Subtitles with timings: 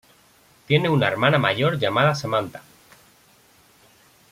[0.65, 2.63] Tiene una hermana mayor llamada Samantha.